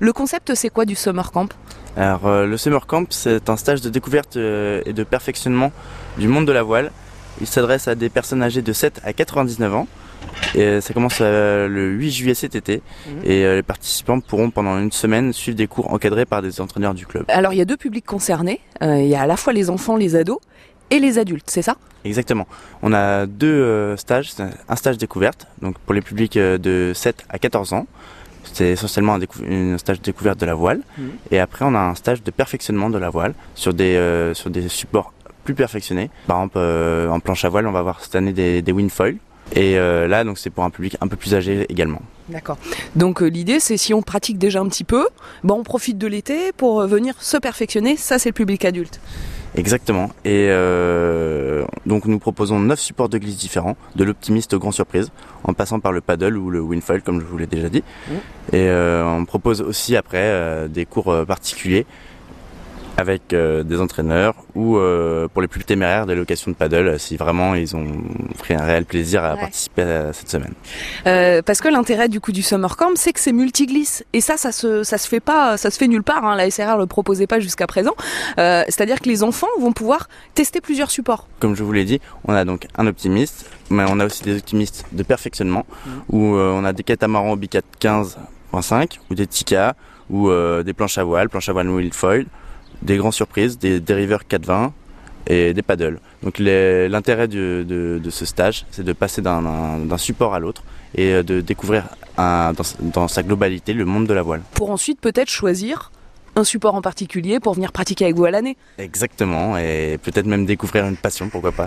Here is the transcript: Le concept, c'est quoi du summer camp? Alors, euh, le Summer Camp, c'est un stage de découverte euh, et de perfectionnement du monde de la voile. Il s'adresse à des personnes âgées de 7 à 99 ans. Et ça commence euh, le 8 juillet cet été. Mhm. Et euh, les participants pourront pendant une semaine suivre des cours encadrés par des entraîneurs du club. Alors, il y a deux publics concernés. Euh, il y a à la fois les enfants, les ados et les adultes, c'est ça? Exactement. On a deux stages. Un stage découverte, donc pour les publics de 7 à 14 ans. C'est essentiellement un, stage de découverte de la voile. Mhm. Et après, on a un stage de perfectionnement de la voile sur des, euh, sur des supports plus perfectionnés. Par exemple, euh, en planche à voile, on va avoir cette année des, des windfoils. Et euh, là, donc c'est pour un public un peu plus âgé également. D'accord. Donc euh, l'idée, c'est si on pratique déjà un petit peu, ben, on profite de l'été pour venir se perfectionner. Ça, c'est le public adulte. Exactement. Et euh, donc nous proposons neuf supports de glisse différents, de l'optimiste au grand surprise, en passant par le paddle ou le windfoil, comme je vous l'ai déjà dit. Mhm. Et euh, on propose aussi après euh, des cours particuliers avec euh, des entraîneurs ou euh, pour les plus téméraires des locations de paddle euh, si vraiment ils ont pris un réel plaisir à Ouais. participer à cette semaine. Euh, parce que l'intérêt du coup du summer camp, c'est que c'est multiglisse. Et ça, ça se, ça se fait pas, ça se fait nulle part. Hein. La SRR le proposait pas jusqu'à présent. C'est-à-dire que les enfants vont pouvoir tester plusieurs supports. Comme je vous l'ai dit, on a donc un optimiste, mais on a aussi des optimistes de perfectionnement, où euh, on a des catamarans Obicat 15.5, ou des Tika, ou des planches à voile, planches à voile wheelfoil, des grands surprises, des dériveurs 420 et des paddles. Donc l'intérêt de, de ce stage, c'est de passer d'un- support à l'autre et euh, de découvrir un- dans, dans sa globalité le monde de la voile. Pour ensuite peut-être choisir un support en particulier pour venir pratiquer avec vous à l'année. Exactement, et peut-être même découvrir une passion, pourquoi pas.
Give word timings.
Le 0.00 0.12
concept, 0.12 0.56
c'est 0.56 0.70
quoi 0.70 0.86
du 0.86 0.96
summer 0.96 1.30
camp? 1.30 1.48
Alors, 1.96 2.26
euh, 2.26 2.46
le 2.46 2.56
Summer 2.56 2.84
Camp, 2.84 3.06
c'est 3.12 3.48
un 3.48 3.56
stage 3.56 3.80
de 3.80 3.88
découverte 3.88 4.36
euh, 4.36 4.82
et 4.86 4.92
de 4.92 5.04
perfectionnement 5.04 5.70
du 6.18 6.26
monde 6.26 6.48
de 6.48 6.52
la 6.52 6.64
voile. 6.64 6.90
Il 7.40 7.46
s'adresse 7.46 7.86
à 7.86 7.94
des 7.94 8.08
personnes 8.08 8.42
âgées 8.42 8.60
de 8.60 8.72
7 8.72 9.02
à 9.04 9.12
99 9.12 9.72
ans. 9.72 9.86
Et 10.56 10.80
ça 10.80 10.94
commence 10.94 11.18
euh, 11.20 11.68
le 11.68 11.92
8 11.92 12.10
juillet 12.10 12.34
cet 12.34 12.56
été. 12.56 12.82
Mhm. 13.06 13.20
Et 13.22 13.44
euh, 13.44 13.54
les 13.54 13.62
participants 13.62 14.18
pourront 14.18 14.50
pendant 14.50 14.80
une 14.80 14.90
semaine 14.90 15.32
suivre 15.32 15.56
des 15.56 15.68
cours 15.68 15.92
encadrés 15.92 16.26
par 16.26 16.42
des 16.42 16.60
entraîneurs 16.60 16.94
du 16.94 17.06
club. 17.06 17.24
Alors, 17.28 17.52
il 17.52 17.58
y 17.58 17.62
a 17.62 17.64
deux 17.64 17.76
publics 17.76 18.04
concernés. 18.04 18.58
Euh, 18.82 19.00
il 19.00 19.06
y 19.06 19.14
a 19.14 19.22
à 19.22 19.26
la 19.26 19.36
fois 19.36 19.52
les 19.52 19.70
enfants, 19.70 19.96
les 19.96 20.16
ados 20.16 20.40
et 20.90 20.98
les 20.98 21.20
adultes, 21.20 21.48
c'est 21.48 21.62
ça? 21.62 21.76
Exactement. 22.04 22.48
On 22.82 22.92
a 22.92 23.26
deux 23.26 23.96
stages. 23.96 24.32
Un 24.68 24.76
stage 24.76 24.98
découverte, 24.98 25.46
donc 25.62 25.78
pour 25.78 25.94
les 25.94 26.02
publics 26.02 26.36
de 26.36 26.90
7 26.94 27.24
à 27.28 27.38
14 27.38 27.72
ans. 27.72 27.86
C'est 28.52 28.70
essentiellement 28.70 29.18
un, 29.48 29.78
stage 29.78 30.00
de 30.00 30.04
découverte 30.04 30.38
de 30.38 30.46
la 30.46 30.54
voile. 30.54 30.80
Mhm. 30.98 31.10
Et 31.30 31.40
après, 31.40 31.64
on 31.64 31.74
a 31.74 31.80
un 31.80 31.94
stage 31.94 32.22
de 32.22 32.30
perfectionnement 32.30 32.90
de 32.90 32.98
la 32.98 33.10
voile 33.10 33.34
sur 33.54 33.74
des, 33.74 33.96
euh, 33.96 34.34
sur 34.34 34.50
des 34.50 34.68
supports 34.68 35.12
plus 35.44 35.54
perfectionnés. 35.54 36.10
Par 36.26 36.38
exemple, 36.38 36.56
euh, 36.56 37.08
en 37.08 37.20
planche 37.20 37.44
à 37.44 37.48
voile, 37.48 37.66
on 37.66 37.72
va 37.72 37.80
avoir 37.80 38.02
cette 38.02 38.14
année 38.14 38.32
des, 38.32 38.62
des 38.62 38.72
windfoils. 38.72 39.18
Et 39.52 39.78
euh, 39.78 40.08
là, 40.08 40.24
donc 40.24 40.38
c'est 40.38 40.50
pour 40.50 40.64
un 40.64 40.70
public 40.70 40.96
un 41.00 41.06
peu 41.06 41.16
plus 41.16 41.34
âgé 41.34 41.66
également. 41.68 42.00
D'accord. 42.28 42.56
Donc 42.96 43.22
euh, 43.22 43.26
l'idée, 43.26 43.60
c'est 43.60 43.76
si 43.76 43.92
on 43.92 44.02
pratique 44.02 44.38
déjà 44.38 44.60
un 44.60 44.68
petit 44.68 44.84
peu, 44.84 45.06
ben, 45.44 45.54
on 45.54 45.62
profite 45.62 45.98
de 45.98 46.06
l'été 46.06 46.52
pour 46.52 46.86
venir 46.86 47.14
se 47.20 47.36
perfectionner. 47.36 47.96
Ça, 47.96 48.18
c'est 48.18 48.30
le 48.30 48.34
public 48.34 48.64
adulte. 48.64 49.00
Exactement. 49.56 50.10
Et 50.24 50.48
euh, 50.50 51.64
donc 51.86 52.06
nous 52.06 52.18
proposons 52.18 52.58
neuf 52.58 52.80
supports 52.80 53.08
de 53.08 53.18
glisse 53.18 53.36
différents, 53.36 53.76
de 53.94 54.04
l'optimiste 54.04 54.54
au 54.54 54.58
grand 54.58 54.72
surprise, 54.72 55.10
en 55.44 55.54
passant 55.54 55.80
par 55.80 55.92
le 55.92 56.00
paddle 56.00 56.36
ou 56.36 56.50
le 56.50 56.60
windfoil, 56.60 57.02
comme 57.02 57.20
je 57.20 57.26
vous 57.26 57.38
l'ai 57.38 57.46
déjà 57.46 57.68
dit. 57.68 57.84
Mhm. 58.08 58.16
Et 58.52 58.68
euh, 58.68 59.06
on 59.06 59.24
propose 59.24 59.60
aussi 59.60 59.96
après 59.96 60.18
euh, 60.18 60.68
des 60.68 60.86
cours 60.86 61.24
particuliers 61.26 61.86
avec 62.96 63.32
euh, 63.32 63.64
des 63.64 63.80
entraîneurs 63.80 64.34
ou 64.54 64.76
euh, 64.76 65.26
pour 65.26 65.42
les 65.42 65.48
plus 65.48 65.64
téméraires 65.64 66.06
des 66.06 66.14
locations 66.14 66.50
de 66.50 66.56
paddle 66.56 66.88
euh, 66.88 66.98
si 66.98 67.16
vraiment 67.16 67.54
ils 67.56 67.74
ont 67.74 67.86
pris 68.38 68.54
un 68.54 68.62
réel 68.64 68.84
plaisir 68.84 69.24
à 69.24 69.34
Ouais. 69.34 69.40
participer 69.40 69.82
à 69.82 70.12
cette 70.12 70.30
semaine. 70.30 70.54
Euh, 71.06 71.42
parce 71.42 71.60
que 71.60 71.68
l'intérêt 71.68 72.08
du 72.08 72.20
coup 72.20 72.30
du 72.30 72.42
summer 72.42 72.76
camp, 72.76 72.90
c'est 72.94 73.12
que 73.12 73.18
c'est 73.20 73.32
multiglisse. 73.32 74.04
Et 74.12 74.20
ça, 74.20 74.36
ça 74.36 74.52
se, 74.52 74.84
ça 74.84 74.96
se 74.98 75.08
fait 75.08 75.18
pas, 75.20 75.56
ça 75.56 75.70
se 75.70 75.78
fait 75.78 75.88
nulle 75.88 76.04
part. 76.04 76.24
Hein. 76.24 76.36
La 76.36 76.48
SRR 76.50 76.76
le 76.78 76.86
proposait 76.86 77.26
pas 77.26 77.40
jusqu'à 77.40 77.66
présent. 77.66 77.94
C'est-à-dire 78.36 79.00
que 79.00 79.08
les 79.08 79.22
enfants 79.24 79.48
vont 79.58 79.72
pouvoir 79.72 80.08
tester 80.34 80.60
plusieurs 80.60 80.90
supports. 80.90 81.26
Comme 81.40 81.56
je 81.56 81.64
vous 81.64 81.72
l'ai 81.72 81.84
dit, 81.84 82.00
on 82.26 82.32
a 82.34 82.44
donc 82.44 82.66
un 82.76 82.86
optimiste, 82.86 83.50
mais 83.70 83.84
on 83.88 83.98
a 84.00 84.06
aussi 84.06 84.22
des 84.22 84.36
optimistes 84.36 84.84
de 84.92 85.02
perfectionnement, 85.02 85.66
où 86.10 86.34
euh, 86.36 86.52
on 86.54 86.64
a 86.64 86.72
des 86.72 86.82
catamarans 86.84 87.32
Obicat 87.32 87.60
15.5, 87.80 88.98
ou 89.10 89.14
des 89.14 89.26
Tika, 89.26 89.74
ou 90.10 90.30
des 90.62 90.72
planches 90.74 90.98
à 90.98 91.04
voile, 91.04 91.28
planches 91.28 91.48
à 91.48 91.52
voile 91.52 91.68
wheelfoil, 91.68 92.26
des 92.84 92.96
grands 92.96 93.10
surprises, 93.12 93.58
des 93.58 93.80
dériveurs 93.80 94.26
420 94.26 94.72
et 95.26 95.54
des 95.54 95.62
paddles. 95.62 96.00
Donc 96.22 96.38
l'intérêt 96.38 97.28
de, 97.28 97.64
de 98.02 98.10
ce 98.10 98.24
stage, 98.26 98.66
c'est 98.70 98.84
de 98.84 98.92
passer 98.92 99.22
d'un- 99.22 99.86
support 99.98 100.34
à 100.34 100.38
l'autre 100.38 100.62
et 100.94 101.12
euh, 101.14 101.22
de 101.22 101.40
découvrir 101.40 101.84
un- 102.18 102.52
dans, 102.52 102.64
dans 102.92 103.08
sa 103.08 103.22
globalité 103.22 103.72
le 103.72 103.84
monde 103.84 104.06
de 104.06 104.12
la 104.14 104.22
voile. 104.22 104.42
Pour 104.52 104.70
ensuite 104.70 105.00
peut-être 105.00 105.30
choisir 105.30 105.90
un 106.36 106.42
support 106.44 106.74
en 106.74 106.82
particulier 106.82 107.38
pour 107.38 107.54
venir 107.54 107.70
pratiquer 107.70 108.06
avec 108.06 108.16
vous 108.16 108.24
à 108.24 108.30
l'année. 108.32 108.56
Exactement, 108.78 109.56
et 109.56 109.98
peut-être 110.02 110.26
même 110.26 110.44
découvrir 110.46 110.84
une 110.84 110.96
passion, 110.96 111.28
pourquoi 111.28 111.52
pas. 111.52 111.62